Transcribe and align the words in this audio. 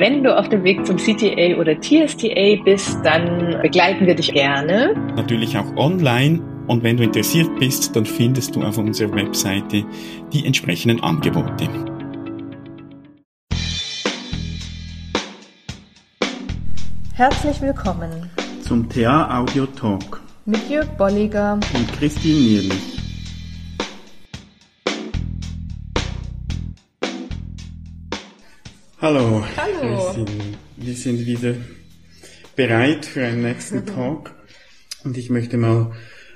Wenn 0.00 0.24
du 0.24 0.34
auf 0.34 0.48
dem 0.48 0.64
Weg 0.64 0.86
zum 0.86 0.96
CTA 0.96 1.60
oder 1.60 1.78
TSTA 1.78 2.62
bist, 2.64 2.96
dann 3.04 3.60
begleiten 3.60 4.06
wir 4.06 4.14
dich 4.14 4.32
gerne. 4.32 4.94
Natürlich 5.14 5.58
auch 5.58 5.76
online. 5.76 6.40
Und 6.68 6.82
wenn 6.82 6.96
du 6.96 7.02
interessiert 7.02 7.50
bist, 7.58 7.94
dann 7.94 8.06
findest 8.06 8.56
du 8.56 8.62
auf 8.62 8.78
unserer 8.78 9.14
Webseite 9.14 9.84
die 10.32 10.46
entsprechenden 10.46 11.02
Angebote. 11.02 11.68
Herzlich 17.12 17.60
willkommen 17.60 18.30
zum 18.62 18.88
TA 18.88 19.38
Audio 19.38 19.66
Talk 19.66 20.22
mit 20.46 20.66
Jörg 20.70 20.88
Bolliger 20.96 21.60
und 21.74 21.92
Christine 21.98 22.40
Nierlich. 22.40 22.99
Hallo. 29.02 29.42
Hallo. 29.56 29.82
Wir 29.82 30.12
sind, 30.12 30.30
wir 30.76 30.94
sind 30.94 31.24
wieder 31.24 31.54
bereit 32.54 33.06
für 33.06 33.24
einen 33.24 33.40
nächsten 33.40 33.86
Talk. 33.86 34.34
Und 35.04 35.16
ich 35.16 35.30
möchte 35.30 35.56
mal 35.56 35.92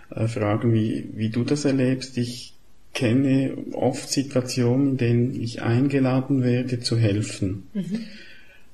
äh, 0.09 0.27
fragen, 0.29 0.73
wie, 0.73 1.11
wie 1.12 1.29
du 1.29 1.45
das 1.45 1.66
erlebst. 1.66 2.16
Ich 2.16 2.55
kenne 2.95 3.55
oft 3.73 4.09
Situationen, 4.09 4.93
in 4.93 4.97
denen 4.97 5.43
ich 5.43 5.61
eingeladen 5.61 6.43
werde, 6.43 6.80
zu 6.80 6.97
helfen. 6.97 7.69
Mhm. 7.74 8.07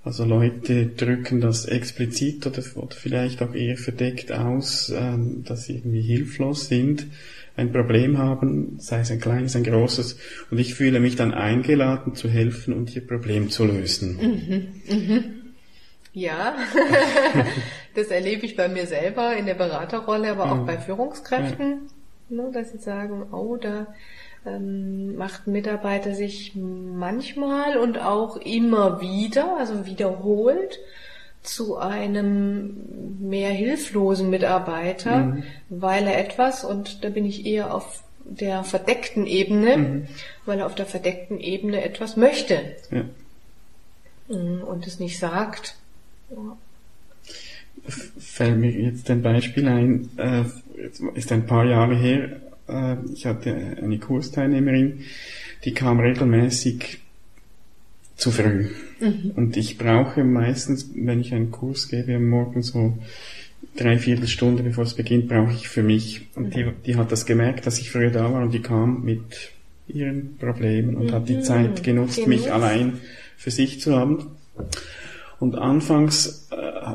Also 0.02 0.24
Leute 0.24 0.86
drücken 0.86 1.40
das 1.40 1.66
explizit 1.66 2.46
oder, 2.46 2.62
oder 2.77 2.96
vielleicht 2.96 3.42
auch 3.42 3.54
eher 3.54 3.77
verdeckt 3.77 4.32
aus, 4.32 4.91
ähm, 4.95 5.45
dass 5.45 5.64
sie 5.64 5.77
irgendwie 5.77 6.00
hilflos 6.00 6.68
sind 6.68 7.06
ein 7.56 7.72
Problem 7.72 8.18
haben, 8.18 8.77
sei 8.78 9.00
es 9.00 9.10
ein 9.10 9.20
kleines, 9.20 9.55
ein 9.55 9.64
großes, 9.64 10.18
und 10.50 10.58
ich 10.58 10.74
fühle 10.74 10.98
mich 10.98 11.16
dann 11.16 11.34
eingeladen 11.34 12.14
zu 12.14 12.28
helfen 12.28 12.72
und 12.72 12.94
ihr 12.94 13.06
Problem 13.06 13.50
zu 13.50 13.64
lösen. 13.64 14.16
Mhm, 14.88 14.96
mhm. 14.96 15.24
Ja, 16.12 16.56
das 17.94 18.08
erlebe 18.08 18.47
ich 18.47 18.56
bei 18.56 18.69
mir 18.69 18.86
selber 18.86 19.36
in 19.36 19.47
der 19.47 19.55
Beraterrolle, 19.55 20.32
aber 20.32 20.50
auch 20.50 20.62
mhm. 20.62 20.66
bei 20.66 20.78
Führungskräften, 20.78 21.91
ja. 22.30 22.36
ne, 22.36 22.50
dass 22.53 22.72
sie 22.72 22.78
sagen, 22.78 23.27
oh, 23.32 23.56
da 23.56 23.94
ähm, 24.46 25.16
macht 25.16 25.46
ein 25.46 25.52
Mitarbeiter 25.52 26.14
sich 26.14 26.55
manchmal 26.55 27.78
und 27.78 27.98
auch 27.98 28.36
immer 28.36 29.00
wieder, 29.00 29.58
also 29.58 29.86
wiederholt, 29.86 30.78
zu 31.42 31.77
einem 31.77 33.19
mehr 33.19 33.50
hilflosen 33.50 34.28
Mitarbeiter, 34.30 35.19
mhm. 35.19 35.42
weil 35.69 36.06
er 36.06 36.19
etwas, 36.19 36.64
und 36.64 37.02
da 37.05 37.08
bin 37.08 37.24
ich 37.24 37.47
eher 37.47 37.74
auf 37.74 38.02
der 38.24 38.62
verdeckten 38.64 39.27
Ebene, 39.27 39.77
mhm. 39.77 40.08
weil 40.44 40.60
er 40.60 40.66
auf 40.66 40.75
der 40.75 40.86
verdeckten 40.86 41.41
Ebene 41.41 41.82
etwas 41.82 42.16
möchte 42.16 42.60
ja. 42.91 43.04
Mhm, 44.28 44.62
und 44.62 44.86
es 44.86 45.00
nicht 45.00 45.19
sagt. 45.19 45.77
Ja. 46.30 46.56
Fällt 48.19 48.58
mir 48.58 48.70
jetzt 48.70 49.08
ein 49.10 49.22
Beispiel 49.22 49.66
ein, 49.66 50.10
äh, 50.19 50.44
ist 51.14 51.32
ein 51.32 51.47
paar 51.47 51.64
Jahre 51.64 51.97
her, 51.97 52.41
ich 53.12 53.26
hatte 53.26 53.54
eine 53.82 53.98
Kursteilnehmerin, 53.98 55.00
die 55.64 55.72
kam 55.72 56.00
regelmäßig 56.00 57.00
zu 58.16 58.30
früh. 58.30 58.68
Mhm. 59.00 59.32
Und 59.34 59.56
ich 59.56 59.78
brauche 59.78 60.24
meistens, 60.24 60.91
wenn 60.94 61.20
ich 61.20 61.32
einen 61.34 61.50
Kurs 61.50 61.88
gebe 61.88 62.14
am 62.14 62.28
Morgen 62.28 62.62
so 62.62 62.98
drei 63.76 63.98
Viertelstunde 63.98 64.62
bevor 64.62 64.84
es 64.84 64.94
beginnt, 64.94 65.28
brauche 65.28 65.52
ich 65.52 65.68
für 65.68 65.82
mich. 65.82 66.28
Und 66.34 66.54
die, 66.54 66.70
die 66.86 66.96
hat 66.96 67.12
das 67.12 67.26
gemerkt, 67.26 67.66
dass 67.66 67.78
ich 67.78 67.91
früher 67.91 68.10
da 68.10 68.32
war 68.32 68.42
und 68.42 68.52
die 68.52 68.62
kam 68.62 69.04
mit 69.04 69.52
ihren 69.88 70.36
Problemen 70.36 70.96
und 70.96 71.06
mhm. 71.06 71.12
hat 71.12 71.28
die 71.28 71.36
mhm. 71.36 71.42
Zeit 71.42 71.82
genutzt, 71.82 72.16
genutzt, 72.16 72.26
mich 72.26 72.52
allein 72.52 72.98
für 73.36 73.50
sich 73.50 73.80
zu 73.80 73.96
haben. 73.96 74.26
Und 75.38 75.56
anfangs 75.56 76.48
äh, 76.50 76.94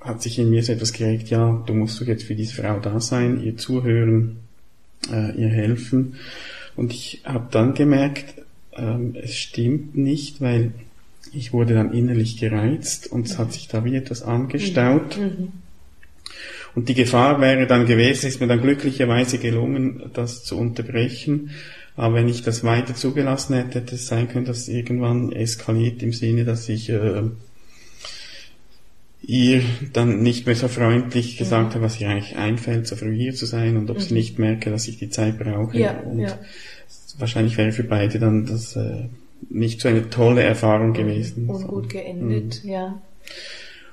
hat 0.00 0.22
sich 0.22 0.38
in 0.38 0.50
mir 0.50 0.62
so 0.62 0.72
etwas 0.72 0.92
geregt, 0.92 1.30
ja, 1.30 1.62
du 1.66 1.74
musst 1.74 2.00
doch 2.00 2.06
jetzt 2.06 2.24
für 2.24 2.34
diese 2.34 2.60
Frau 2.60 2.78
da 2.80 3.00
sein, 3.00 3.42
ihr 3.42 3.56
zuhören, 3.56 4.38
äh, 5.10 5.34
ihr 5.36 5.48
helfen. 5.48 6.16
Und 6.76 6.92
ich 6.92 7.22
habe 7.24 7.48
dann 7.50 7.74
gemerkt, 7.74 8.34
ähm, 8.76 9.16
es 9.20 9.36
stimmt 9.36 9.96
nicht, 9.96 10.40
weil 10.40 10.72
ich 11.32 11.52
wurde 11.52 11.74
dann 11.74 11.92
innerlich 11.92 12.38
gereizt 12.38 13.10
und 13.10 13.26
es 13.26 13.38
hat 13.38 13.52
sich 13.52 13.68
da 13.68 13.84
wie 13.84 13.96
etwas 13.96 14.22
angestaut. 14.22 15.18
Mhm. 15.18 15.24
mhm. 15.24 15.52
Und 16.74 16.90
die 16.90 16.94
Gefahr 16.94 17.40
wäre 17.40 17.66
dann 17.66 17.86
gewesen, 17.86 18.26
ist 18.26 18.38
mir 18.38 18.48
dann 18.48 18.60
glücklicherweise 18.60 19.38
gelungen, 19.38 20.10
das 20.12 20.44
zu 20.44 20.58
unterbrechen. 20.58 21.50
Aber 21.96 22.16
wenn 22.16 22.28
ich 22.28 22.42
das 22.42 22.64
weiter 22.64 22.94
zugelassen 22.94 23.54
hätte, 23.56 23.80
hätte 23.80 23.94
es 23.94 24.06
sein 24.06 24.28
können, 24.28 24.44
dass 24.44 24.58
es 24.58 24.68
irgendwann 24.68 25.32
eskaliert 25.32 26.02
im 26.02 26.12
Sinne, 26.12 26.44
dass 26.44 26.68
ich 26.68 26.90
äh, 26.90 27.22
ihr 29.26 29.62
dann 29.92 30.22
nicht 30.22 30.46
mehr 30.46 30.54
so 30.54 30.68
freundlich 30.68 31.36
gesagt 31.36 31.70
mhm. 31.70 31.74
habe, 31.74 31.84
was 31.84 32.00
ihr 32.00 32.08
eigentlich 32.08 32.36
einfällt, 32.36 32.86
so 32.86 32.96
früh 32.96 33.14
hier 33.14 33.34
zu 33.34 33.46
sein 33.46 33.76
und 33.76 33.90
ob 33.90 33.96
mhm. 33.96 34.00
sie 34.00 34.14
nicht 34.14 34.38
merke, 34.38 34.70
dass 34.70 34.86
ich 34.86 34.98
die 34.98 35.10
Zeit 35.10 35.38
brauche. 35.38 35.78
Ja, 35.78 35.98
und 36.00 36.20
ja. 36.20 36.38
wahrscheinlich 37.18 37.58
wäre 37.58 37.72
für 37.72 37.84
beide 37.84 38.18
dann 38.18 38.46
das 38.46 38.76
äh, 38.76 39.06
nicht 39.50 39.80
so 39.80 39.88
eine 39.88 40.08
tolle 40.10 40.42
Erfahrung 40.42 40.92
gewesen. 40.92 41.50
Ungut 41.50 41.90
geendet, 41.90 42.62
mhm. 42.62 42.70
ja. 42.70 43.02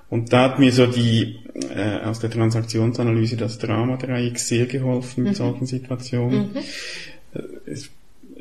Und 0.10 0.32
da 0.32 0.44
hat 0.44 0.60
mir 0.60 0.72
so 0.72 0.86
die 0.86 1.40
äh, 1.74 2.02
aus 2.04 2.20
der 2.20 2.30
Transaktionsanalyse 2.30 3.36
das 3.36 3.58
Drama-Dreieck 3.58 4.38
sehr 4.38 4.68
geholfen 4.68 5.24
mit 5.24 5.34
mhm. 5.34 5.38
solchen 5.38 5.66
Situationen. 5.66 6.52
Mhm. 6.54 6.58
Äh, 7.34 7.76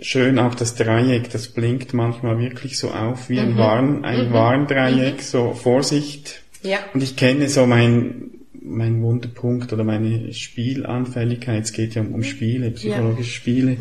schön 0.03 0.39
auch 0.39 0.55
das 0.55 0.75
Dreieck, 0.75 1.31
das 1.31 1.49
blinkt 1.49 1.95
manchmal 1.95 2.39
wirklich 2.39 2.77
so 2.77 2.91
auf 2.91 3.31
wie 3.31 3.41
ein 3.41 3.55
mhm. 3.55 3.59
Warn, 3.59 4.05
ein. 4.05 4.33
Warndreieck, 4.33 5.23
so 5.23 5.55
Vorsicht. 5.55 6.43
Ja. 6.63 6.79
Und 6.95 7.03
ich 7.03 7.17
kenne 7.17 7.49
so 7.49 7.67
mein 7.67 8.31
mein 8.65 9.03
Wunderpunkt 9.03 9.73
oder 9.73 9.85
meine 9.85 10.33
Spielanfälligkeit. 10.33 11.65
Es 11.65 11.73
geht 11.73 11.95
ja 11.95 12.03
um, 12.03 12.15
um 12.15 12.23
Spiele, 12.23 12.71
psychologische 12.71 13.31
ja. 13.31 13.37
Spiele. 13.37 13.77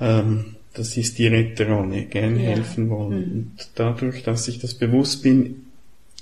Ja. 0.00 0.20
Ähm, 0.20 0.56
das 0.72 0.96
ist 0.96 1.18
die 1.18 1.26
Retterrolle, 1.26 2.04
gern 2.04 2.36
ja. 2.36 2.50
helfen 2.50 2.90
wollen. 2.90 3.28
Mhm. 3.28 3.32
Und 3.32 3.70
dadurch, 3.74 4.22
dass 4.22 4.48
ich 4.48 4.58
das 4.58 4.74
bewusst 4.74 5.22
bin, 5.22 5.66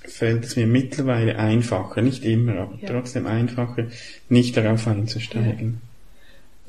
fällt 0.04 0.44
es 0.44 0.56
mir 0.56 0.66
mittlerweile 0.66 1.38
einfacher, 1.38 2.02
nicht 2.02 2.24
immer, 2.24 2.56
aber 2.56 2.78
trotzdem 2.86 3.26
einfacher, 3.26 3.86
nicht 4.28 4.56
darauf 4.56 4.86
einzusteigen. 4.86 5.80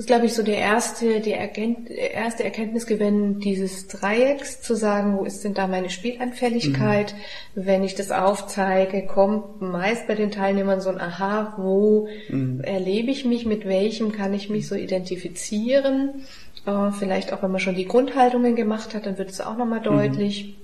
Das 0.04 0.08
ist, 0.10 0.16
glaube 0.16 0.26
ich, 0.26 0.34
so 0.34 0.44
der 0.44 0.58
erste, 0.58 1.22
die 1.22 1.32
Erkennt 1.32 1.90
erste 1.90 2.44
Erkenntnisgewinn 2.44 3.40
dieses 3.40 3.88
Dreiecks, 3.88 4.62
zu 4.62 4.76
sagen, 4.76 5.18
wo 5.18 5.24
ist 5.24 5.46
denn 5.46 5.54
da 5.54 5.66
meine 5.66 5.90
Spielanfälligkeit? 5.90 7.16
Mhm. 7.56 7.66
Wenn 7.66 7.84
ich 7.86 7.96
das 7.96 8.12
aufzeige, 8.12 9.08
kommt 9.08 9.62
meist 9.62 10.06
bei 10.06 10.16
den 10.16 10.30
Teilnehmern 10.30 10.82
so 10.82 10.90
ein 10.90 11.00
Aha, 11.00 11.54
wo 11.56 12.10
mhm. 12.28 12.60
erlebe 12.66 13.12
ich 13.12 13.24
mich, 13.24 13.46
mit 13.46 13.66
welchem 13.66 14.12
kann 14.12 14.34
ich 14.34 14.50
mich 14.50 14.68
so 14.68 14.76
identifizieren? 14.76 16.26
Äh, 16.66 16.92
vielleicht 16.92 17.32
auch, 17.32 17.42
wenn 17.42 17.52
man 17.52 17.62
schon 17.62 17.76
die 17.76 17.88
Grundhaltungen 17.88 18.58
gemacht 18.58 18.96
hat, 18.96 19.06
dann 19.06 19.18
wird 19.18 19.30
es 19.30 19.40
auch 19.40 19.56
nochmal 19.56 19.80
mhm. 19.80 19.86
deutlich. 19.86 20.58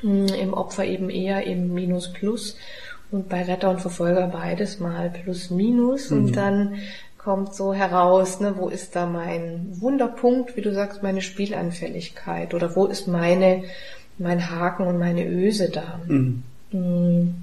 Mhm. 0.00 0.28
Im 0.28 0.54
Opfer 0.54 0.86
eben 0.86 1.10
eher 1.10 1.44
im 1.44 1.74
Minus 1.74 2.10
Plus 2.10 2.56
und 3.10 3.28
bei 3.28 3.42
Retter 3.42 3.68
und 3.68 3.82
Verfolger 3.82 4.28
beides 4.28 4.80
mal 4.80 5.10
Plus 5.10 5.50
Minus 5.50 6.10
mhm. 6.10 6.16
und 6.16 6.36
dann 6.36 6.78
kommt 7.24 7.54
so 7.54 7.72
heraus, 7.72 8.40
ne, 8.40 8.54
wo 8.56 8.68
ist 8.68 8.96
da 8.96 9.06
mein 9.06 9.66
Wunderpunkt, 9.80 10.56
wie 10.56 10.60
du 10.60 10.72
sagst, 10.72 11.02
meine 11.02 11.22
Spielanfälligkeit 11.22 12.54
oder 12.54 12.74
wo 12.74 12.86
ist 12.86 13.06
meine 13.06 13.64
mein 14.18 14.50
Haken 14.50 14.86
und 14.86 14.98
meine 14.98 15.26
Öse 15.26 15.70
da. 15.70 16.00
Mhm. 16.06 16.42
Mhm. 16.72 17.34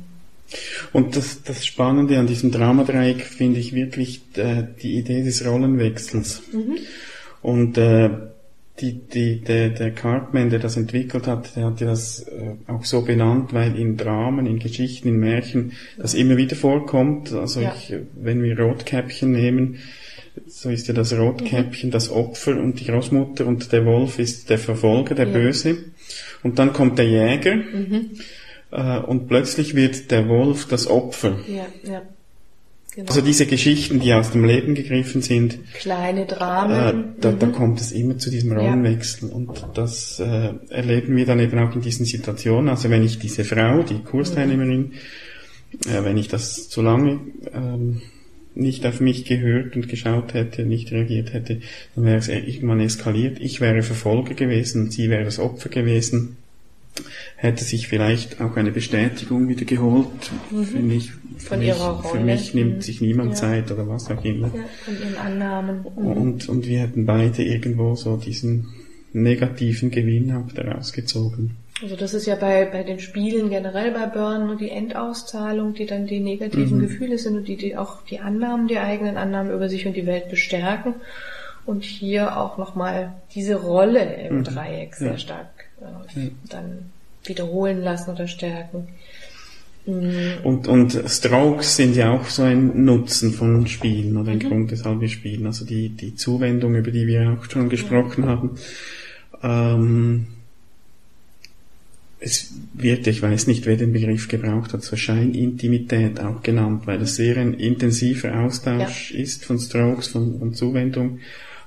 Und 0.94 1.16
das, 1.16 1.44
das 1.44 1.66
Spannende 1.66 2.18
an 2.18 2.28
diesem 2.28 2.52
Dramadreieck 2.52 3.22
finde 3.22 3.60
ich 3.60 3.74
wirklich 3.74 4.22
äh, 4.36 4.64
die 4.82 4.98
Idee 4.98 5.24
des 5.24 5.46
Rollenwechsels. 5.46 6.42
Mhm. 6.52 6.78
Und 7.42 7.78
äh, 7.78 8.10
die, 8.80 8.94
die, 8.94 9.42
der, 9.42 9.70
der 9.70 9.92
Cartman, 9.92 10.50
der 10.50 10.60
das 10.60 10.78
entwickelt 10.78 11.28
hat, 11.28 11.56
der 11.56 11.66
hat 11.66 11.82
ja 11.82 11.88
das 11.88 12.22
äh, 12.22 12.56
auch 12.68 12.86
so 12.86 13.02
benannt, 13.02 13.54
weil 13.54 13.78
in 13.78 13.98
Dramen, 13.98 14.46
in 14.46 14.60
Geschichten, 14.60 15.10
in 15.10 15.20
Märchen 15.20 15.74
das 15.98 16.14
immer 16.14 16.38
wieder 16.38 16.56
vorkommt. 16.56 17.34
Also 17.34 17.62
ja. 17.62 17.76
ich, 17.76 17.94
wenn 18.16 18.42
wir 18.42 18.60
Rotkäppchen 18.60 19.32
nehmen, 19.32 19.80
so 20.48 20.70
ist 20.70 20.88
ja 20.88 20.94
das 20.94 21.14
Rotkäppchen 21.14 21.90
mhm. 21.90 21.94
das 21.94 22.10
Opfer 22.10 22.58
und 22.58 22.80
die 22.80 22.86
Großmutter 22.86 23.46
und 23.46 23.72
der 23.72 23.86
Wolf 23.86 24.20
ist 24.20 24.50
der 24.50 24.60
Verfolger, 24.60 25.16
der 25.16 25.28
ja. 25.28 25.34
Böse. 25.34 25.78
Und 26.44 26.60
dann 26.60 26.74
kommt 26.74 26.98
der 26.98 27.08
Jäger 27.08 27.56
mhm. 27.56 28.12
äh, 28.72 29.00
und 29.00 29.28
plötzlich 29.28 29.76
wird 29.76 30.12
der 30.12 30.28
Wolf 30.30 30.68
das 30.68 30.88
Opfer. 30.88 31.38
Ja, 31.48 31.66
ja. 31.90 32.02
Genau. 33.00 33.12
Also 33.12 33.22
diese 33.22 33.46
Geschichten, 33.46 34.02
die 34.02 34.14
aus 34.14 34.32
dem 34.32 34.44
Leben 34.44 34.76
gegriffen 34.76 35.22
sind. 35.22 35.58
Kleine 35.74 36.26
Dramen. 36.26 36.74
Äh, 36.74 37.22
da, 37.22 37.32
mhm. 37.32 37.40
da 37.40 37.48
kommt 37.48 37.80
es 37.80 37.94
immer 37.94 38.18
zu 38.18 38.30
diesem 38.30 38.52
Rollenwechsel. 38.52 39.30
Ja. 39.30 39.36
Und 39.36 39.68
das 39.74 40.20
äh, 40.20 40.52
erleben 40.68 41.16
wir 41.16 41.26
dann 41.26 41.40
eben 41.40 41.58
auch 41.60 41.74
in 41.74 41.80
diesen 41.80 42.06
Situationen. 42.06 42.68
Also 42.68 42.90
wenn 42.90 43.02
ich 43.02 43.18
diese 43.18 43.46
Frau, 43.46 43.84
die 43.84 44.00
Kursteilnehmerin, 44.00 44.92
mhm. 44.92 45.90
äh, 45.90 46.04
wenn 46.04 46.18
ich 46.18 46.28
das 46.28 46.68
zu 46.68 46.82
lange 46.82 47.22
ähm, 47.54 48.02
nicht 48.54 48.86
auf 48.86 49.00
mich 49.00 49.24
gehört 49.24 49.78
und 49.78 49.88
geschaut 49.88 50.34
hätte, 50.34 50.66
nicht 50.66 50.92
reagiert 50.92 51.32
hätte, 51.32 51.62
dann 51.96 52.04
wäre 52.04 52.18
es 52.18 52.28
irgendwann 52.28 52.82
eskaliert. 52.82 53.40
Ich 53.40 53.62
wäre 53.62 53.82
Verfolger 53.82 54.34
gewesen, 54.34 54.92
sie 54.92 55.10
wäre 55.10 55.24
das 55.24 55.40
Opfer 55.40 55.70
gewesen. 55.70 56.36
Hätte 57.36 57.64
sich 57.64 57.88
vielleicht 57.88 58.42
auch 58.42 58.56
eine 58.58 58.72
Bestätigung 58.72 59.48
wieder 59.48 59.66
geholt. 59.66 60.08
Mhm. 60.52 60.64
Für 60.66 60.80
mich, 60.80 61.12
für 61.38 61.58
mich. 61.58 61.74
Für 61.74 62.20
mich 62.20 62.54
nimmt 62.54 62.78
Mhm. 62.78 62.82
sich 62.82 63.02
niemand 63.02 63.32
Ja. 63.32 63.36
Zeit 63.36 63.72
oder 63.72 63.88
was 63.88 64.10
auch 64.12 64.24
immer. 64.24 64.48
Ja, 64.54 64.64
von 64.86 64.94
ihren 65.02 65.18
Annahmen. 65.18 65.86
Mhm. 65.96 66.08
Und, 66.08 66.50
und 66.50 66.68
wir 66.68 66.80
hätten 66.80 67.06
beide 67.06 67.44
irgendwo 67.44 67.96
so 67.96 68.18
diesen 68.18 68.68
negativen 69.14 69.90
Gewinn 69.92 70.32
auch 70.36 70.52
daraus 70.54 70.94
gezogen. 70.94 71.56
Also 71.82 71.96
das 71.96 72.14
ist 72.14 72.26
ja 72.28 72.36
bei, 72.36 72.66
bei 72.66 72.84
den 72.84 73.00
Spielen 73.00 73.50
generell 73.50 73.92
bei 73.92 74.06
Burn 74.08 74.48
nur 74.48 74.58
die 74.58 74.70
Endauszahlung, 74.70 75.74
die 75.74 75.86
dann 75.86 76.06
die 76.08 76.20
negativen 76.20 76.78
Mhm. 76.78 76.82
Gefühle 76.82 77.18
sind 77.18 77.38
und 77.38 77.48
die, 77.48 77.56
die 77.56 77.78
auch 77.78 78.02
die 78.04 78.20
Annahmen, 78.20 78.68
die 78.68 78.78
eigenen 78.80 79.16
Annahmen 79.18 79.52
über 79.54 79.70
sich 79.70 79.88
und 79.88 79.96
die 79.96 80.06
Welt 80.06 80.30
bestärken. 80.30 80.96
Und 81.66 81.84
hier 81.84 82.38
auch 82.38 82.58
nochmal 82.58 83.14
diese 83.36 83.56
Rolle 83.56 84.02
im 84.28 84.40
Mhm. 84.40 84.44
Dreieck 84.44 84.96
sehr 84.96 85.12
Ja. 85.12 85.18
stark 85.18 85.48
äh, 85.82 86.20
Ja. 86.20 86.30
dann 86.50 86.92
wiederholen 87.26 87.82
lassen 87.82 88.12
oder 88.12 88.28
stärken. 88.28 88.88
Mhm. 89.86 90.44
Und, 90.44 90.68
und 90.68 91.00
Strokes 91.08 91.76
sind 91.76 91.96
ja 91.96 92.12
auch 92.12 92.26
so 92.26 92.44
ein 92.44 92.86
Nutzen 92.86 93.34
von 93.34 93.66
Spielen 93.68 94.18
oder 94.18 94.32
ein 94.32 94.40
Grund, 94.40 94.72
weshalb 94.72 95.02
wir 95.02 95.10
spielen. 95.10 95.46
Also 95.46 95.66
die, 95.66 95.90
die 95.90 96.16
Zuwendung, 96.16 96.76
über 96.76 96.92
die 96.92 97.08
wir 97.08 97.32
auch 97.32 97.50
schon 97.50 97.70
gesprochen 97.70 98.26
haben. 98.26 98.58
Ähm, 99.42 100.28
es 102.20 102.54
wird, 102.74 103.08
ich 103.08 103.22
weiß 103.22 103.48
nicht, 103.48 103.66
wer 103.66 103.78
den 103.78 103.94
Begriff 103.94 104.28
gebraucht 104.28 104.74
hat, 104.74 104.84
so 104.84 104.98
Scheinintimität 104.98 106.20
auch 106.20 106.44
genannt, 106.44 106.86
weil 106.86 107.02
es 107.02 107.16
sehr 107.16 107.38
ein 107.38 107.54
intensiver 107.54 108.42
Austausch 108.42 109.12
ist 109.12 109.46
von 109.46 109.58
Strokes, 109.58 110.08
von, 110.08 110.38
von 110.38 110.54
Zuwendung, 110.54 111.20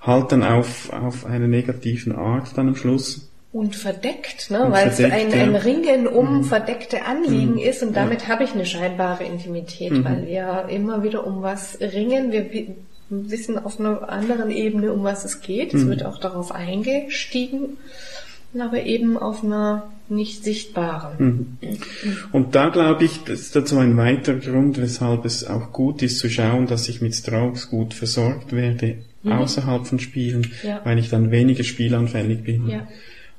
halt 0.02 0.30
dann 0.30 0.42
auf, 0.42 0.92
auf 0.92 1.24
einer 1.24 1.48
negativen 1.48 2.12
Art 2.12 2.56
dann 2.56 2.68
am 2.68 2.76
Schluss. 2.76 3.30
Und 3.52 3.76
verdeckt, 3.76 4.50
ne? 4.50 4.66
Weil 4.70 4.88
es 4.88 4.98
ein, 4.98 5.12
ein 5.12 5.52
ja. 5.52 5.58
Ringen 5.58 6.06
um 6.06 6.38
Mhm. 6.38 6.44
verdeckte 6.44 7.04
Anliegen 7.04 7.52
Mhm. 7.52 7.58
ist 7.58 7.82
und 7.82 7.94
damit 7.94 8.26
habe 8.26 8.44
ich 8.44 8.52
eine 8.54 8.64
scheinbare 8.64 9.24
Intimität, 9.24 9.92
Mhm. 9.92 10.04
weil 10.04 10.26
wir 10.26 10.66
immer 10.70 11.02
wieder 11.02 11.26
um 11.26 11.42
was 11.42 11.78
ringen. 11.80 12.32
Wir 12.32 12.50
wi- 12.50 12.70
wissen 13.10 13.58
auf 13.58 13.78
einer 13.78 14.08
anderen 14.08 14.50
Ebene, 14.50 14.90
um 14.92 15.04
was 15.04 15.26
es 15.26 15.42
geht. 15.42 15.74
Es 15.74 15.84
Mhm. 15.84 15.90
wird 15.90 16.06
auch 16.06 16.18
darauf 16.18 16.50
eingestiegen, 16.52 17.76
aber 18.58 18.84
eben 18.84 19.18
auf 19.18 19.44
einer 19.44 19.90
nicht 20.08 20.44
sichtbaren. 20.44 21.58
Mhm. 21.60 21.78
Und 22.32 22.54
da 22.54 22.70
glaube 22.70 23.04
ich, 23.04 23.22
das 23.24 23.40
ist 23.40 23.56
dazu 23.56 23.76
ein 23.78 23.96
weiterer 23.98 24.36
Grund, 24.38 24.80
weshalb 24.80 25.26
es 25.26 25.46
auch 25.46 25.72
gut 25.72 26.00
ist 26.02 26.18
zu 26.20 26.30
schauen, 26.30 26.66
dass 26.66 26.88
ich 26.88 27.02
mit 27.02 27.14
Strokes 27.14 27.68
gut 27.68 27.92
versorgt 27.92 28.52
werde 28.54 28.96
außerhalb 29.26 29.86
von 29.86 30.00
Spielen, 30.00 30.50
Ja. 30.62 30.80
weil 30.84 30.98
ich 30.98 31.10
dann 31.10 31.30
weniger 31.30 31.64
spielanfällig 31.64 32.42
bin. 32.44 32.66
Ja. 32.68 32.86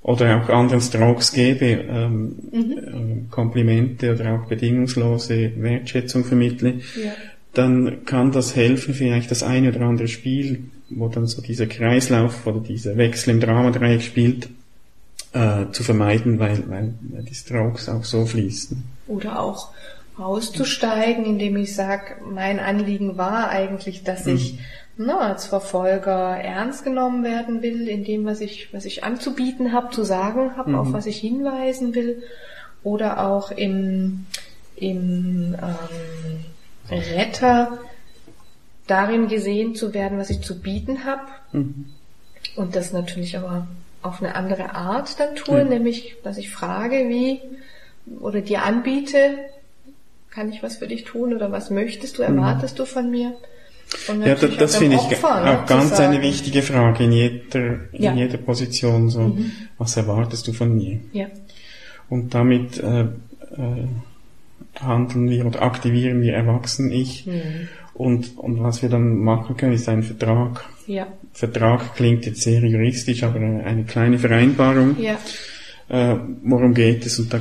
Oder 0.04 0.42
auch 0.44 0.50
anderen 0.50 0.82
Strokes 0.82 1.32
gebe, 1.32 1.66
ähm, 1.66 2.36
äh, 2.52 3.32
Komplimente 3.32 4.14
oder 4.14 4.34
auch 4.34 4.48
bedingungslose 4.48 5.54
Wertschätzung 5.56 6.26
vermittle, 6.26 6.82
Ja. 7.02 7.14
dann 7.54 8.04
kann 8.04 8.32
das 8.34 8.56
helfen, 8.56 8.94
vielleicht 8.94 9.32
das 9.32 9.44
eine 9.44 9.70
oder 9.70 9.82
andere 9.82 10.10
Spiel, 10.10 10.66
wo 10.90 11.08
dann 11.08 11.26
so 11.26 11.42
dieser 11.42 11.68
Kreislauf 11.68 12.46
oder 12.46 12.60
dieser 12.60 12.98
Wechsel 12.98 13.30
im 13.32 13.40
Dramadreieck 13.40 14.02
spielt, 14.02 14.50
äh, 15.32 15.72
zu 15.72 15.84
vermeiden, 15.84 16.38
weil, 16.38 16.64
weil 16.70 16.94
die 17.24 17.34
Strokes 17.34 17.88
auch 17.88 18.04
so 18.04 18.26
fließen. 18.26 18.84
Oder 19.08 19.40
auch 19.40 19.70
auszusteigen, 20.18 21.26
indem 21.26 21.58
ich 21.58 21.76
sage, 21.76 22.16
mein 22.24 22.60
Anliegen 22.60 23.18
war 23.18 23.50
eigentlich, 23.50 24.04
dass 24.04 24.28
ich 24.28 24.60
na, 24.96 25.20
als 25.20 25.48
Verfolger 25.48 26.38
ernst 26.38 26.84
genommen 26.84 27.24
werden 27.24 27.64
will, 27.64 27.88
in 27.88 28.04
dem, 28.04 28.26
was 28.26 28.42
ich, 28.42 28.72
was 28.74 28.86
ich 28.86 29.04
anzubieten 29.04 29.74
habe, 29.74 29.90
zu 29.90 30.04
sagen 30.04 30.56
habe, 30.56 30.78
auf 30.78 30.94
was 30.94 31.08
ich 31.08 31.18
hinweisen 31.18 31.96
will. 31.96 32.22
Oder 32.84 33.26
auch 33.26 33.50
im, 33.50 34.26
im 34.76 35.56
ähm, 35.56 36.98
Retter 37.16 37.80
darin 38.86 39.30
gesehen 39.30 39.74
zu 39.74 39.94
werden, 39.94 40.20
was 40.20 40.30
ich 40.30 40.42
zu 40.42 40.60
bieten 40.62 41.06
habe. 41.06 41.24
Mhm. 41.54 41.86
Und 42.56 42.76
das 42.76 42.94
natürlich 42.94 43.38
aber 43.38 43.68
auf 44.04 44.22
eine 44.22 44.36
andere 44.36 44.76
Art 44.76 45.20
dann 45.20 45.36
tue, 45.36 45.64
Mhm. 45.64 45.70
nämlich, 45.70 46.18
dass 46.24 46.38
ich 46.38 46.52
frage, 46.52 47.10
wie 47.10 47.40
oder 48.20 48.42
dir 48.42 48.64
anbiete, 48.64 49.38
kann 50.34 50.52
ich 50.52 50.64
was 50.64 50.78
für 50.78 50.88
dich 50.88 51.04
tun 51.04 51.34
oder 51.34 51.52
was 51.52 51.70
möchtest 51.70 52.18
du, 52.18 52.24
erwartest 52.24 52.80
du 52.80 52.86
von 52.86 53.10
mir? 53.12 53.30
Mhm. 54.10 54.24
Ja, 54.26 54.34
das, 54.36 54.58
das 54.58 54.76
finde 54.78 54.96
ich 54.96 55.02
Opfer, 55.04 55.62
auch 55.62 55.66
ganz 55.68 55.96
sagen, 55.96 56.14
eine 56.14 56.24
wichtige 56.24 56.62
Frage 56.64 57.04
in 57.04 57.12
jeder, 57.12 57.60
in 57.92 58.04
Ja. 58.04 58.12
Mhm. 58.12 58.18
jeder 58.18 58.38
Position. 58.38 59.10
So, 59.10 59.38
was 59.78 59.96
erwartest 59.98 60.48
du 60.48 60.54
von 60.54 60.76
mir? 60.76 61.00
Ja, 61.12 61.28
Und 62.10 62.34
damit 62.34 62.80
äh, 62.80 63.02
äh, 63.02 63.08
handeln 64.80 65.30
wir 65.30 65.46
oder 65.46 65.62
aktivieren 65.62 66.22
wir 66.22 66.34
Erwachsen-Ich. 66.34 67.28
Mhm. 67.28 67.68
Und, 67.94 68.38
und 68.40 68.64
was 68.64 68.82
wir 68.82 68.90
dann 68.90 69.18
machen 69.20 69.56
können, 69.58 69.74
ist 69.74 69.88
ein 69.88 70.02
Vertrag. 70.02 70.66
ja, 70.88 71.06
Vertrag 71.32 71.96
klingt 71.96 72.26
jetzt 72.26 72.42
sehr 72.42 72.62
juristisch, 72.62 73.22
aber 73.24 73.40
eine 73.40 73.84
kleine 73.84 74.18
Vereinbarung. 74.18 74.96
ja, 75.00 75.18
Äh, 75.90 76.16
worum 76.44 76.74
geht 76.74 77.06
es? 77.06 77.20
Und 77.20 77.32
da 77.34 77.40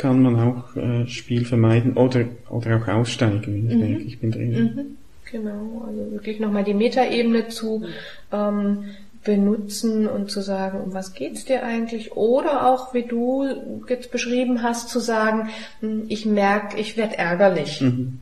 kann 0.00 0.22
man 0.22 0.40
auch 0.40 0.76
äh, 0.76 1.06
Spiel 1.06 1.44
vermeiden 1.44 1.96
oder, 1.96 2.24
oder 2.48 2.76
auch 2.78 2.88
aussteigen, 2.88 3.42
wenn 3.46 3.70
ich 3.70 3.76
merke, 3.76 4.04
ich 4.04 4.18
bin 4.18 4.30
drin. 4.30 4.50
mhm. 4.52 4.96
genau. 5.30 5.84
Also 5.86 6.10
wirklich 6.12 6.40
nochmal 6.40 6.64
die 6.64 6.72
Metaebene 6.74 7.48
zu 7.48 7.84
ähm, 8.32 8.84
benutzen 9.24 10.08
und 10.08 10.30
zu 10.30 10.40
sagen, 10.40 10.80
um 10.80 10.94
was 10.94 11.12
geht's 11.12 11.44
dir 11.44 11.62
eigentlich? 11.62 12.12
Oder 12.12 12.66
auch, 12.66 12.94
wie 12.94 13.02
du 13.02 13.46
jetzt 13.86 14.10
beschrieben 14.10 14.62
hast, 14.62 14.88
zu 14.88 15.00
sagen, 15.00 15.50
hm, 15.80 16.04
ich 16.08 16.24
merke, 16.24 16.78
ich 16.78 16.96
werde 16.96 17.18
ärgerlich. 17.18 17.82
Mhm. 17.82 18.20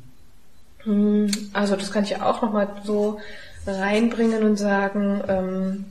Hm, 0.82 1.30
Also 1.52 1.76
das 1.76 1.92
kann 1.92 2.02
ich 2.02 2.20
auch 2.20 2.42
nochmal 2.42 2.68
so 2.84 3.20
reinbringen 3.66 4.42
und 4.42 4.56
sagen, 4.56 5.20
ähm, 5.28 5.84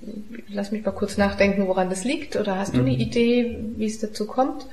lass 0.50 0.72
mich 0.74 0.84
mal 0.84 0.92
kurz 0.92 1.18
nachdenken, 1.18 1.68
woran 1.68 1.90
das 1.90 2.04
liegt, 2.04 2.36
oder 2.36 2.58
hast 2.58 2.76
du 2.76 2.80
eine 2.80 2.94
Idee, 2.94 3.58
wie 3.78 3.86
es 3.86 4.00
dazu 4.00 4.26
kommt? 4.26 4.66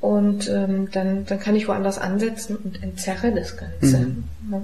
Und 0.00 0.48
ähm, 0.48 0.88
dann, 0.92 1.26
dann 1.26 1.40
kann 1.40 1.56
ich 1.56 1.68
woanders 1.68 1.98
ansetzen 1.98 2.56
und 2.56 2.82
entzerre 2.82 3.32
das 3.32 3.56
Ganze. 3.56 3.98
Mhm. 3.98 4.24
Ja. 4.50 4.62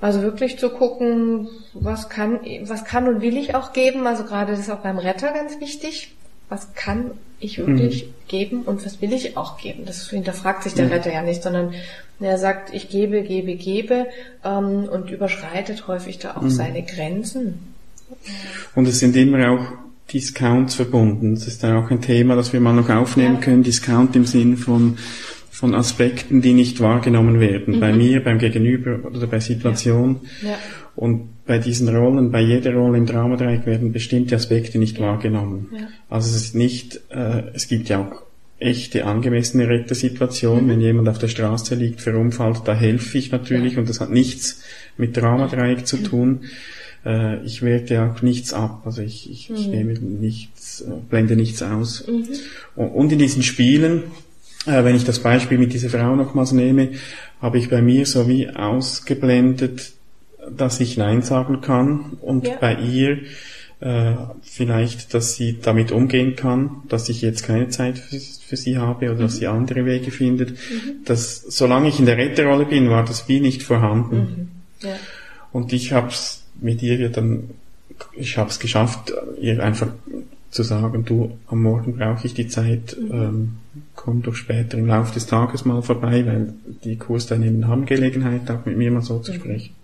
Also 0.00 0.22
wirklich 0.22 0.58
zu 0.58 0.70
gucken, 0.70 1.48
was 1.74 2.08
kann, 2.08 2.40
was 2.62 2.84
kann 2.84 3.08
und 3.08 3.20
will 3.20 3.36
ich 3.36 3.54
auch 3.54 3.72
geben. 3.72 4.06
Also 4.06 4.24
gerade 4.24 4.52
das 4.52 4.60
ist 4.60 4.70
auch 4.70 4.78
beim 4.78 4.98
Retter 4.98 5.32
ganz 5.32 5.60
wichtig. 5.60 6.14
Was 6.48 6.72
kann 6.74 7.10
ich 7.40 7.58
wirklich 7.58 8.08
geben 8.26 8.62
und 8.62 8.84
was 8.86 9.02
will 9.02 9.12
ich 9.12 9.36
auch 9.36 9.58
geben? 9.58 9.84
Das 9.84 10.08
hinterfragt 10.08 10.62
sich 10.62 10.72
der 10.74 10.86
Mhm. 10.86 10.92
Retter 10.92 11.12
ja 11.12 11.22
nicht, 11.22 11.42
sondern 11.42 11.74
er 12.20 12.38
sagt, 12.38 12.72
ich 12.72 12.88
gebe, 12.88 13.22
gebe, 13.22 13.54
gebe 13.56 14.06
ähm, 14.44 14.88
und 14.90 15.10
überschreitet 15.10 15.88
häufig 15.88 16.18
da 16.18 16.36
auch 16.36 16.42
Mhm. 16.42 16.50
seine 16.50 16.82
Grenzen. 16.84 17.74
Und 18.74 18.88
es 18.88 19.00
sind 19.00 19.14
immer 19.16 19.50
auch 19.50 19.66
Discounts 20.12 20.74
verbunden. 20.74 21.34
Das 21.34 21.46
ist 21.46 21.62
dann 21.62 21.76
auch 21.76 21.90
ein 21.90 22.00
Thema, 22.00 22.34
das 22.36 22.52
wir 22.52 22.60
mal 22.60 22.72
noch 22.72 22.88
aufnehmen 22.88 23.36
Ja. 23.36 23.40
können. 23.40 23.62
Discount 23.62 24.16
im 24.16 24.24
Sinn 24.24 24.56
von, 24.56 24.96
von 25.50 25.74
Aspekten, 25.74 26.40
die 26.40 26.54
nicht 26.54 26.80
wahrgenommen 26.80 27.40
werden. 27.40 27.80
Bei 27.80 27.92
mir, 27.92 28.22
beim 28.22 28.38
Gegenüber 28.38 29.00
oder 29.04 29.26
bei 29.26 29.40
Situationen. 29.40 30.20
Ja. 30.42 30.56
Und 30.96 31.44
bei 31.46 31.58
diesen 31.58 31.88
Rollen, 31.94 32.32
bei 32.32 32.40
jeder 32.40 32.74
Rolle 32.74 32.98
im 32.98 33.06
Dramadreieck 33.06 33.66
werden 33.66 33.92
bestimmte 33.92 34.34
Aspekte 34.36 34.78
nicht 34.78 35.00
wahrgenommen. 35.00 35.68
Ja. 35.72 35.88
Also 36.08 36.30
es 36.30 36.36
ist 36.36 36.54
nicht, 36.54 37.00
äh, 37.10 37.42
es 37.54 37.68
gibt 37.68 37.88
ja 37.88 38.00
auch 38.00 38.22
echte 38.58 39.04
angemessene 39.04 39.68
Rettersituationen. 39.68 40.68
Wenn 40.68 40.80
jemand 40.80 41.08
auf 41.08 41.18
der 41.18 41.28
Straße 41.28 41.74
liegt, 41.76 42.00
verunfallt, 42.00 42.62
da 42.64 42.74
helfe 42.74 43.18
ich 43.18 43.30
natürlich 43.30 43.78
und 43.78 43.88
das 43.88 44.00
hat 44.00 44.10
nichts 44.10 44.62
mit 44.96 45.16
Dramadreieck 45.16 45.86
zu 45.86 45.98
tun. 45.98 46.40
Äh, 47.06 47.44
ich 47.44 47.62
werte 47.62 48.02
auch 48.02 48.22
nichts 48.22 48.52
ab, 48.52 48.82
also 48.84 49.02
ich, 49.02 49.30
ich, 49.30 49.50
ich 49.50 49.66
nehme 49.68 49.92
nichts, 49.94 50.80
äh, 50.80 50.90
blende 51.08 51.36
nichts 51.36 51.62
aus. 51.62 52.00
Und- 52.02 52.28
Und 52.74 53.12
in 53.12 53.18
diesen 53.18 53.42
Spielen, 53.42 54.04
äh, 54.66 54.82
wenn 54.84 54.96
ich 54.96 55.04
das 55.04 55.20
Beispiel 55.20 55.58
mit 55.58 55.72
dieser 55.72 55.88
Frau 55.90 56.16
nochmals 56.16 56.52
nehme, 56.52 56.90
habe 57.40 57.58
ich 57.58 57.68
bei 57.70 57.80
mir 57.82 58.04
so 58.06 58.28
wie 58.28 58.48
ausgeblendet, 58.50 59.92
dass 60.56 60.80
ich 60.80 60.96
Nein 60.96 61.22
sagen 61.22 61.60
kann 61.60 62.16
und 62.20 62.46
Ja. 62.46 62.56
bei 62.60 62.74
ihr 62.76 63.18
äh, 63.80 64.14
vielleicht, 64.42 65.14
dass 65.14 65.36
sie 65.36 65.58
damit 65.62 65.92
umgehen 65.92 66.34
kann, 66.34 66.82
dass 66.88 67.08
ich 67.08 67.22
jetzt 67.22 67.44
keine 67.44 67.68
Zeit 67.68 67.96
für, 67.96 68.18
für 68.18 68.56
sie 68.56 68.76
habe 68.76 69.06
oder 69.12 69.20
dass 69.20 69.36
sie 69.36 69.46
andere 69.46 69.84
Wege 69.84 70.10
findet. 70.10 70.58
Das, 71.04 71.42
solange 71.48 71.88
ich 71.88 72.00
in 72.00 72.06
der 72.06 72.16
Retterrolle 72.16 72.64
bin, 72.64 72.90
war 72.90 73.04
das 73.04 73.28
wie 73.28 73.38
nicht 73.38 73.62
vorhanden. 73.62 74.50
Ja. 74.82 74.96
Und 75.52 75.72
ich 75.72 75.92
habe 75.92 76.08
es 76.08 76.42
mit 76.58 76.82
ihr 76.82 76.96
ja 76.96 77.08
dann, 77.08 77.50
ich 78.12 78.36
habe 78.36 78.50
es 78.50 78.58
geschafft, 78.58 79.12
ihr 79.40 79.62
einfach 79.62 79.88
zu 80.50 80.62
sagen, 80.62 81.04
du, 81.04 81.36
am 81.46 81.62
Morgen 81.62 81.96
brauche 81.96 82.26
ich 82.26 82.34
die 82.34 82.48
Zeit, 82.48 82.96
ähm, 82.98 83.58
komm 83.94 84.22
doch 84.22 84.34
später 84.34 84.78
im 84.78 84.86
Laufe 84.86 85.12
des 85.12 85.26
Tages 85.26 85.64
mal 85.64 85.82
vorbei, 85.82 86.24
weil 86.26 86.54
die 86.84 86.96
Kursteilnehmer 86.96 87.68
haben 87.68 87.84
Gelegenheit, 87.84 88.50
auch 88.50 88.64
mit 88.64 88.76
mir 88.76 88.90
mal 88.90 89.02
so 89.02 89.18
zu 89.18 89.34
sprechen. 89.34 89.74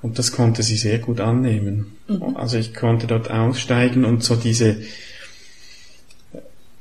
Und 0.00 0.18
das 0.18 0.32
konnte 0.32 0.62
sie 0.62 0.76
sehr 0.76 0.98
gut 0.98 1.20
annehmen. 1.20 1.86
Also 2.34 2.58
ich 2.58 2.74
konnte 2.74 3.06
dort 3.06 3.30
aussteigen 3.30 4.04
und 4.04 4.22
so 4.22 4.36
diese, 4.36 4.76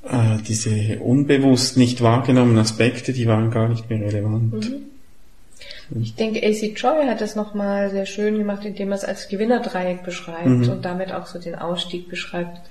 äh, 0.04 0.38
diese 0.46 1.00
unbewusst 1.00 1.78
nicht 1.78 2.02
wahrgenommenen 2.02 2.60
Aspekte, 2.60 3.14
die 3.14 3.26
waren 3.26 3.50
gar 3.50 3.70
nicht 3.70 3.90
mehr 3.90 4.02
relevant. 4.02 4.70
Mhm. 4.70 4.93
Ich 6.02 6.16
denke, 6.16 6.40
AC 6.40 6.78
Joy 6.78 7.06
hat 7.08 7.22
das 7.22 7.36
nochmal 7.36 7.90
sehr 7.90 8.06
schön 8.06 8.38
gemacht, 8.38 8.66
indem 8.66 8.92
er 8.92 8.96
es 8.96 9.06
als 9.06 9.28
Gewinnerdreieck 9.28 10.04
beschreibt 10.04 10.48
mhm. 10.48 10.70
und 10.70 10.86
damit 10.86 11.12
auch 11.12 11.28
so 11.28 11.40
den 11.40 11.56
Ausstieg 11.56 12.10
beschreibt. 12.10 12.62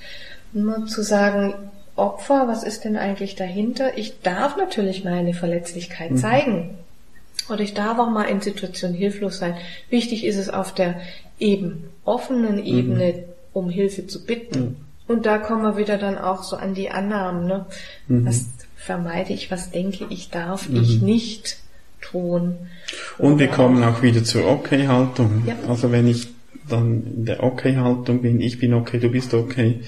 Nur 0.53 0.87
zu 0.87 1.03
sagen, 1.03 1.55
Opfer, 1.95 2.49
was 2.49 2.65
ist 2.65 2.85
denn 2.85 2.97
eigentlich 2.97 3.35
dahinter? 3.35 3.97
Ich 3.97 4.21
darf 4.23 4.57
natürlich 4.57 5.05
meine 5.05 5.35
Verletzlichkeit 5.35 6.13
mhm. 6.13 6.17
zeigen. 6.17 6.79
Oder 7.49 7.61
ich 7.61 7.75
darf 7.75 7.99
auch 7.99 8.11
mal 8.11 8.25
in 8.25 8.41
Situationen 8.41 8.97
hilflos 8.97 9.39
sein. 9.39 9.57
Wichtig 9.91 10.25
ist 10.25 10.37
es 10.37 10.49
auf 10.49 10.73
der 10.75 11.01
eben 11.39 11.91
offenen 12.05 12.57
mhm. 12.57 12.65
Ebene, 12.65 13.13
mhm. 13.13 13.23
um 13.53 13.71
Hilfe 13.71 14.07
zu 14.07 14.25
bitten. 14.25 14.61
Mhm. 14.61 14.77
Und 15.09 15.27
da 15.27 15.39
kommen 15.39 15.63
wir 15.63 15.77
wieder 15.77 15.99
dann 15.99 16.17
auch 16.17 16.43
so 16.43 16.57
an 16.57 16.75
die 16.75 16.91
Annahmen. 16.91 17.47
Ne? 17.47 17.67
Mhm. 18.09 18.27
Was 18.27 18.47
vermeide 18.77 19.33
ich, 19.33 19.51
was 19.51 19.71
denke 19.71 20.07
ich, 20.09 20.31
darf 20.31 20.69
ich 20.71 21.03
nicht 21.03 21.57
tun. 22.03 22.57
Und 23.19 23.39
wir 23.39 23.49
kommen 23.49 23.83
auch 23.85 24.03
wieder 24.03 24.23
zur 24.25 24.47
Okay-Haltung. 24.47 25.45
Ja. 25.47 25.55
Also 25.69 25.91
wenn 25.93 26.07
ich 26.07 26.29
dann 26.69 27.03
in 27.07 27.25
der 27.25 27.43
Okay-Haltung 27.43 28.23
bin, 28.23 28.41
ich 28.41 28.59
bin 28.59 28.75
okay, 28.75 28.99
du 28.99 29.09
bist 29.09 29.33
okay, 29.35 29.81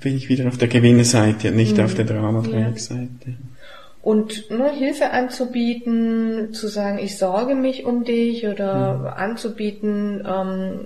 bin 0.00 0.16
ich 0.16 0.28
wieder 0.28 0.48
auf 0.48 0.58
der 0.58 0.68
Gewinnerseite 0.68 1.48
und 1.48 1.56
nicht 1.56 1.76
mhm. 1.76 1.84
auf 1.84 1.94
der 1.94 2.04
Dramaträgerseite. 2.04 3.08
Ja. 3.26 3.34
Und 4.08 4.50
ne, 4.50 4.72
Hilfe 4.72 5.10
anzubieten, 5.10 6.54
zu 6.54 6.68
sagen, 6.68 6.98
ich 6.98 7.18
sorge 7.18 7.54
mich 7.54 7.84
um 7.84 8.04
dich 8.04 8.46
oder 8.46 8.94
mhm. 8.94 9.06
anzubieten, 9.06 10.26
ähm, 10.26 10.80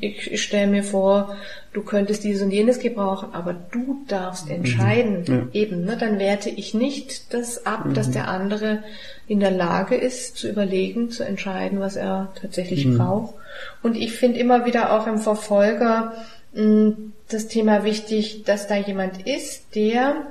ich, 0.00 0.32
ich 0.32 0.42
stelle 0.42 0.68
mir 0.68 0.84
vor, 0.84 1.36
du 1.74 1.82
könntest 1.82 2.24
dieses 2.24 2.40
und 2.40 2.50
jenes 2.50 2.78
gebrauchen, 2.78 3.28
aber 3.34 3.54
du 3.72 4.06
darfst 4.08 4.46
mhm. 4.46 4.52
entscheiden. 4.52 5.24
Mhm. 5.28 5.34
Ja. 5.52 5.60
Eben, 5.60 5.84
ne, 5.84 5.98
dann 6.00 6.18
werte 6.18 6.48
ich 6.48 6.72
nicht 6.72 7.34
das 7.34 7.66
ab, 7.66 7.84
mhm. 7.84 7.92
dass 7.92 8.10
der 8.10 8.26
andere 8.28 8.82
in 9.28 9.38
der 9.38 9.50
Lage 9.50 9.94
ist, 9.94 10.38
zu 10.38 10.48
überlegen, 10.48 11.10
zu 11.10 11.24
entscheiden, 11.24 11.78
was 11.78 11.96
er 11.96 12.32
tatsächlich 12.40 12.86
mhm. 12.86 12.96
braucht. 12.96 13.34
Und 13.82 13.98
ich 13.98 14.12
finde 14.12 14.38
immer 14.38 14.64
wieder 14.64 14.98
auch 14.98 15.06
im 15.06 15.18
Verfolger, 15.18 16.14
das 16.54 17.48
Thema 17.48 17.84
wichtig, 17.84 18.44
dass 18.44 18.66
da 18.66 18.76
jemand 18.76 19.26
ist, 19.26 19.74
der 19.74 20.24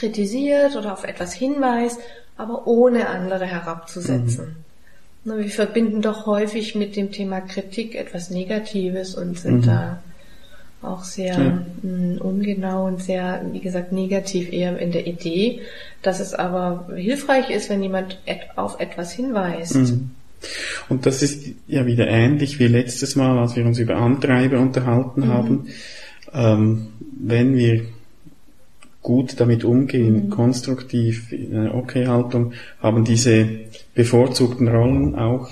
kritisiert 0.00 0.74
oder 0.76 0.92
auf 0.92 1.04
etwas 1.04 1.32
hinweist, 1.32 2.00
aber 2.36 2.66
ohne 2.66 3.08
andere 3.08 3.46
herabzusetzen. 3.46 4.64
Mhm. 5.24 5.38
Wir 5.38 5.50
verbinden 5.50 6.00
doch 6.00 6.24
häufig 6.24 6.74
mit 6.74 6.96
dem 6.96 7.12
Thema 7.12 7.42
Kritik 7.42 7.94
etwas 7.94 8.30
Negatives 8.30 9.14
und 9.14 9.38
sind 9.38 9.60
mhm. 9.60 9.66
da 9.66 10.02
auch 10.82 11.04
sehr 11.04 11.34
ja. 11.34 11.62
Mm, 11.82 12.18
ungenau 12.22 12.86
und 12.86 13.02
sehr, 13.02 13.44
wie 13.52 13.60
gesagt, 13.60 13.92
negativ 13.92 14.50
eher 14.50 14.78
in 14.78 14.92
der 14.92 15.06
Idee, 15.06 15.60
dass 16.00 16.20
es 16.20 16.32
aber 16.32 16.88
hilfreich 16.96 17.50
ist, 17.50 17.68
wenn 17.68 17.82
jemand 17.82 18.18
auf 18.56 18.80
etwas 18.80 19.12
hinweist. 19.12 19.74
Mhm. 19.74 20.10
Und 20.88 21.04
das 21.04 21.22
ist 21.22 21.50
ja 21.66 21.84
wieder 21.84 22.08
ähnlich 22.08 22.58
wie 22.58 22.66
letztes 22.66 23.14
Mal, 23.14 23.38
als 23.38 23.56
wir 23.56 23.66
uns 23.66 23.78
über 23.78 23.96
Antreiber 23.96 24.58
unterhalten 24.58 25.26
mhm. 25.26 25.28
haben. 25.28 25.68
Ähm, 26.32 26.88
wenn 27.20 27.56
wir 27.56 27.82
gut 29.02 29.40
damit 29.40 29.64
umgehen, 29.64 30.26
mhm. 30.26 30.30
konstruktiv, 30.30 31.32
in 31.32 31.56
einer 31.56 31.74
Okay-Haltung, 31.74 32.52
haben 32.80 33.04
diese 33.04 33.46
bevorzugten 33.94 34.68
Rollen 34.68 35.14
auch 35.14 35.48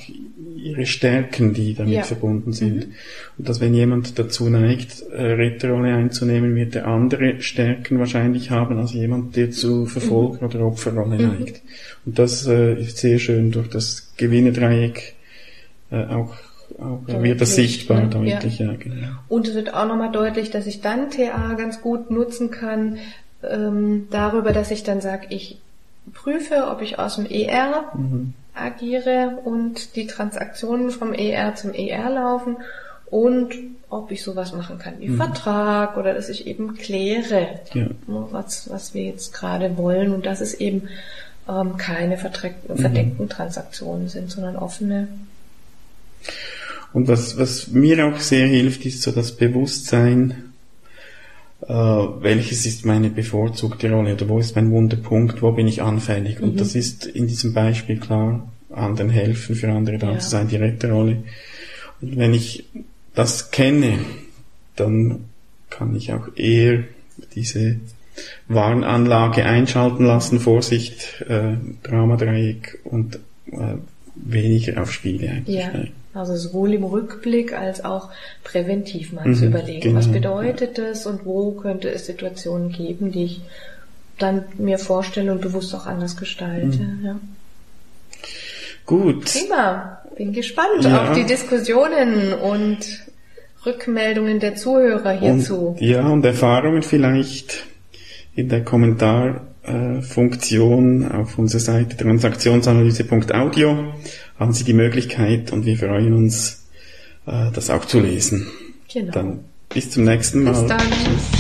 ihre 0.57 0.87
Stärken, 0.87 1.55
die 1.55 1.75
damit 1.75 1.95
ja. 1.95 2.03
verbunden 2.03 2.53
sind. 2.53 2.89
Mhm. 2.89 2.95
Und 3.39 3.49
dass 3.49 3.61
wenn 3.61 3.75
jemand 3.75 4.19
dazu 4.19 4.51
neigt, 4.51 5.05
Retterrolle 5.13 5.95
einzunehmen, 5.95 6.55
wird 6.55 6.75
der 6.75 6.87
andere 6.87 7.41
Stärken 7.41 7.99
wahrscheinlich 7.99 8.51
haben 8.51 8.79
als 8.79 8.93
jemand, 8.93 9.37
der 9.37 9.51
zu 9.51 9.87
Verfolger- 9.87 10.43
mhm. 10.43 10.47
oder 10.47 10.67
Opferrolle 10.67 11.17
mhm. 11.19 11.39
neigt. 11.39 11.63
Und 12.05 12.19
das 12.19 12.47
äh, 12.47 12.75
ist 12.81 12.99
sehr 12.99 13.19
schön 13.19 13.51
durch 13.51 13.69
das 13.69 14.13
Gewinnerdreieck 14.17 15.15
äh, 15.91 16.05
auch 16.05 16.35
auch 16.79 17.01
deutlich, 17.07 17.23
wird 17.23 17.41
das 17.41 17.55
sichtbar 17.55 18.03
ne? 18.03 18.09
deutlich, 18.11 18.59
ja. 18.59 18.67
ja 18.67 18.77
genau. 18.77 19.09
Und 19.29 19.49
es 19.49 19.55
wird 19.55 19.73
auch 19.75 19.87
nochmal 19.89 20.13
deutlich, 20.13 20.51
dass 20.51 20.67
ich 20.67 20.81
dann 20.81 21.11
TA 21.11 21.55
ganz 21.55 21.81
gut 21.81 22.11
nutzen 22.11 22.51
kann, 22.51 22.99
ähm, 23.43 24.09
darüber, 24.11 24.53
dass 24.53 24.71
ich 24.71 24.83
dann 24.83 25.01
sage, 25.01 25.27
ich 25.31 25.59
prüfe, 26.13 26.69
ob 26.71 26.83
ich 26.83 26.99
aus 26.99 27.17
dem 27.17 27.27
ER 27.27 27.91
mhm. 27.95 28.35
agiere 28.55 29.39
und 29.45 29.97
die 29.97 30.07
Transaktionen 30.07 30.91
vom 30.91 31.13
ER 31.13 31.55
zum 31.55 31.73
ER 31.73 32.11
laufen 32.11 32.57
und 33.07 33.55
ob 33.91 34.11
ich 34.11 34.23
sowas 34.23 34.53
machen 34.53 34.79
kann 34.79 34.95
wie 34.99 35.09
mhm. 35.09 35.17
Vertrag 35.17 35.97
oder 35.97 36.15
dass 36.15 36.29
ich 36.29 36.47
eben 36.47 36.75
kläre, 36.75 37.61
ja. 37.73 37.87
was, 38.07 38.69
was 38.71 38.95
wir 38.95 39.05
jetzt 39.05 39.33
gerade 39.33 39.77
wollen 39.77 40.13
und 40.13 40.27
dass 40.27 40.41
es 40.41 40.55
eben 40.55 40.89
ähm, 41.49 41.77
keine 41.77 42.19
verdeckten, 42.19 42.77
mhm. 42.77 42.81
verdeckten 42.81 43.29
Transaktionen 43.29 44.09
sind, 44.09 44.31
sondern 44.31 44.57
offene. 44.57 45.09
Und 46.93 47.09
was, 47.09 47.39
was 47.39 47.69
mir 47.69 48.07
auch 48.07 48.19
sehr 48.19 48.47
hilft, 48.47 48.85
ist 48.85 49.03
so 49.03 49.13
das 49.13 49.33
Bewusstsein, 49.33 50.48
äh, 51.63 51.73
welches 51.73 52.67
ist 52.67 52.85
meine 52.85 53.11
bevorzugte 53.11 53.91
Rolle 53.91 54.15
oder 54.15 54.29
wo 54.29 54.39
ist 54.39 54.55
mein 54.55 54.71
Wunderpunkt, 54.71 55.43
wo 55.43 55.53
bin 55.53 55.67
ich 55.67 55.83
anfällig. 55.83 56.39
Mhm. 56.39 56.45
Und 56.45 56.61
das 56.61 56.75
ist 56.75 57.07
in 57.07 57.27
diesem 57.27 57.53
Beispiel 57.53 57.99
klar, 57.99 58.49
anderen 58.71 59.11
helfen, 59.11 59.57
für 59.57 59.71
andere 59.71 59.99
da 59.99 60.13
ja. 60.13 60.19
zu 60.19 60.29
sein, 60.31 60.49
direkte 60.49 60.91
Rolle. 60.91 61.23
Und 62.01 62.17
wenn 62.17 62.35
ich 62.35 62.65
das 63.15 63.51
kenne, 63.51 63.99
dann 64.77 65.25
kann 65.71 65.97
ich 65.97 66.13
auch 66.13 66.29
eher 66.37 66.85
diese 67.35 67.81
Warnanlage 68.47 69.45
einschalten 69.45 70.05
lassen, 70.05 70.41
Vorsicht, 70.41 71.25
äh, 71.29 71.57
Dramadreieck 71.83 72.79
und 72.85 73.17
äh, 73.51 73.75
weniger 74.15 74.83
auf 74.83 74.93
Spiele 74.93 75.31
eigentlich. 75.31 75.57
Ja. 75.57 75.73
Also 76.19 76.37
sowohl 76.37 76.75
im 76.75 76.85
Rückblick 76.85 77.53
als 77.53 77.85
auch 77.85 78.11
präventiv 78.45 79.13
mal 79.13 79.29
mhm, 79.29 79.35
zu 79.35 79.47
überlegen, 79.47 79.81
genau. 79.81 79.99
was 79.99 80.09
bedeutet 80.09 80.79
das 80.79 81.07
und 81.07 81.25
wo 81.25 81.53
könnte 81.53 81.91
es 81.91 82.07
Situationen 82.07 82.71
geben, 82.71 83.13
die 83.13 83.25
ich 83.25 83.41
dann 84.19 84.45
mir 84.59 84.79
vorstelle 84.79 85.33
und 85.33 85.41
bewusst 85.41 85.75
auch 85.75 85.87
anders 85.87 86.17
gestalte. 86.17 86.79
Mhm. 86.79 87.05
Ja. 87.05 87.21
Gut. 88.85 89.27
Prima. 89.27 90.03
Bin 90.17 90.33
gespannt 90.33 90.83
ja. 90.83 91.11
auf 91.11 91.17
die 91.17 91.25
Diskussionen 91.25 92.33
und 92.33 92.79
Rückmeldungen 93.65 94.41
der 94.41 94.57
Zuhörer 94.57 95.13
hierzu. 95.13 95.69
Und, 95.69 95.81
ja, 95.81 96.09
und 96.09 96.25
Erfahrungen 96.25 96.83
vielleicht 96.83 97.67
in 98.35 98.49
der 98.49 98.65
Kommentarfunktion 99.69 101.11
auf 101.11 101.39
unserer 101.39 101.61
Seite 101.61 101.97
transaktionsanalyse.audio 101.97 103.93
haben 104.39 104.53
Sie 104.53 104.65
die 104.65 104.73
Möglichkeit 104.73 105.53
und 105.53 105.67
wir 105.67 105.77
freuen 105.77 106.15
uns, 106.15 106.67
äh, 107.27 107.51
das 107.53 107.71
auch 107.71 107.85
zu 107.85 108.01
lesen. 108.01 108.47
Genau. 108.93 109.13
Dann 109.13 109.45
bis 109.69 109.91
zum 109.91 110.05
nächsten 110.05 110.45
Mal. 110.45 110.53
Bis 110.53 110.67
dann. 110.67 110.81
Tschüss. 110.81 111.38